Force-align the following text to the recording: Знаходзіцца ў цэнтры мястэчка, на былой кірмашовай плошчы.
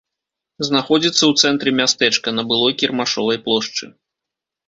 Знаходзіцца 0.67 1.17
ў 1.17 1.33
цэнтры 1.43 1.73
мястэчка, 1.81 2.27
на 2.37 2.43
былой 2.53 2.73
кірмашовай 2.79 3.37
плошчы. 3.47 3.85